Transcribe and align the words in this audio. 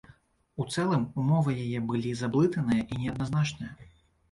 У 0.63 0.65
цэлым, 0.75 1.03
умовы 1.23 1.51
яе 1.67 1.83
былі 1.93 2.15
заблытаныя 2.23 2.89
і 2.91 3.01
неадназначныя. 3.05 3.71